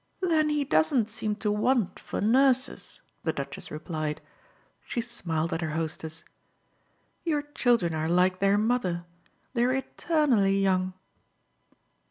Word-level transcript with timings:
"Then 0.23 0.49
he 0.49 0.63
doesn't 0.63 1.11
seem 1.11 1.35
to 1.35 1.51
want 1.51 1.99
for 1.99 2.21
nurses!" 2.21 3.01
the 3.23 3.31
Duchess 3.31 3.69
replied. 3.69 4.19
She 4.87 4.99
smiled 4.99 5.53
at 5.53 5.61
her 5.61 5.73
hostess. 5.77 6.25
"Your 7.23 7.43
children 7.43 7.93
are 7.93 8.09
like 8.09 8.39
their 8.39 8.57
mother 8.57 9.05
they're 9.53 9.75
eternally 9.75 10.57
young." 10.57 10.93